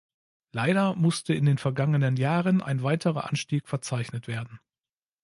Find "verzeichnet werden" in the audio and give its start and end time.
3.67-4.59